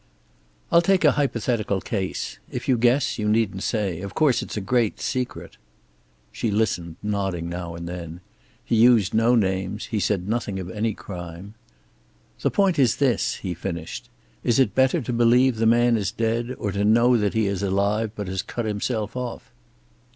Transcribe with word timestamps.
"I'll 0.71 0.81
take 0.81 1.05
a 1.05 1.11
hypothetical 1.11 1.79
case. 1.79 2.39
If 2.49 2.67
you 2.67 2.75
guess, 2.75 3.19
you 3.19 3.29
needn't 3.29 3.61
say. 3.61 4.01
Of 4.01 4.15
course 4.15 4.41
it's 4.41 4.57
a 4.57 4.59
great 4.59 4.99
secret." 4.99 5.57
She 6.31 6.49
listened, 6.49 6.95
nodding 7.03 7.47
now 7.49 7.75
and 7.75 7.87
then. 7.87 8.19
He 8.65 8.75
used 8.75 9.13
no 9.13 9.35
names, 9.35 9.83
and 9.85 9.91
he 9.91 9.99
said 9.99 10.27
nothing 10.27 10.57
of 10.59 10.71
any 10.71 10.95
crime. 10.95 11.53
"The 12.39 12.49
point 12.49 12.79
is 12.79 12.95
this," 12.95 13.35
he 13.35 13.53
finished. 13.53 14.09
"Is 14.43 14.57
it 14.57 14.73
better 14.73 15.01
to 15.01 15.13
believe 15.13 15.57
the 15.57 15.67
man 15.67 15.95
is 15.95 16.11
dead, 16.11 16.55
or 16.57 16.71
to 16.71 16.83
know 16.83 17.15
that 17.15 17.35
he 17.35 17.45
is 17.45 17.61
alive, 17.61 18.09
but 18.15 18.27
has 18.27 18.41
cut 18.41 18.65
himself 18.65 19.15
off?" 19.15 19.51